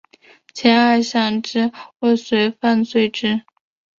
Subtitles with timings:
[0.55, 3.43] 前二项之未遂犯罚之。